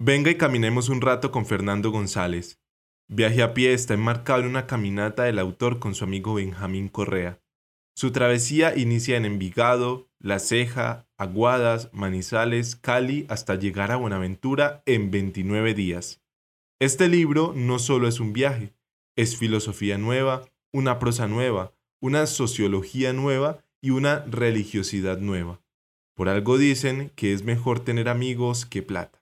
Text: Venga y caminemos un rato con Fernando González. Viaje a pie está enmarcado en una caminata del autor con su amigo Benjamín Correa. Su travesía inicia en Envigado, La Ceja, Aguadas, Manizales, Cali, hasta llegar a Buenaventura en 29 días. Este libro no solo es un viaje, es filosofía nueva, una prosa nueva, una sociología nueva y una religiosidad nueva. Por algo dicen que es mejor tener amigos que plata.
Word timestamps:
Venga 0.00 0.30
y 0.30 0.36
caminemos 0.36 0.90
un 0.90 1.00
rato 1.00 1.32
con 1.32 1.44
Fernando 1.44 1.90
González. 1.90 2.60
Viaje 3.08 3.42
a 3.42 3.52
pie 3.52 3.72
está 3.72 3.94
enmarcado 3.94 4.42
en 4.42 4.46
una 4.46 4.68
caminata 4.68 5.24
del 5.24 5.40
autor 5.40 5.80
con 5.80 5.96
su 5.96 6.04
amigo 6.04 6.34
Benjamín 6.34 6.88
Correa. 6.88 7.42
Su 7.96 8.12
travesía 8.12 8.76
inicia 8.76 9.16
en 9.16 9.24
Envigado, 9.24 10.08
La 10.20 10.38
Ceja, 10.38 11.08
Aguadas, 11.18 11.90
Manizales, 11.92 12.76
Cali, 12.76 13.26
hasta 13.28 13.56
llegar 13.56 13.90
a 13.90 13.96
Buenaventura 13.96 14.84
en 14.86 15.10
29 15.10 15.74
días. 15.74 16.22
Este 16.78 17.08
libro 17.08 17.52
no 17.56 17.80
solo 17.80 18.06
es 18.06 18.20
un 18.20 18.32
viaje, 18.32 18.76
es 19.16 19.36
filosofía 19.36 19.98
nueva, 19.98 20.48
una 20.72 21.00
prosa 21.00 21.26
nueva, 21.26 21.74
una 22.00 22.26
sociología 22.26 23.12
nueva 23.12 23.64
y 23.80 23.90
una 23.90 24.20
religiosidad 24.26 25.18
nueva. 25.18 25.60
Por 26.14 26.28
algo 26.28 26.56
dicen 26.56 27.10
que 27.16 27.32
es 27.32 27.42
mejor 27.42 27.80
tener 27.80 28.08
amigos 28.08 28.64
que 28.64 28.82
plata. 28.82 29.18